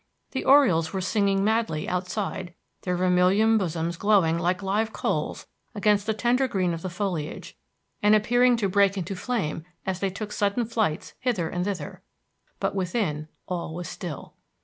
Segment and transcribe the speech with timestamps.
[0.31, 6.13] The orioles were singing madly outside, their vermilion bosoms glowing like live coals against the
[6.15, 7.55] tender green of the foliage,
[8.01, 12.01] and appearing to break into flame as they took sudden flights hither and thither;
[12.59, 14.33] but within all was still.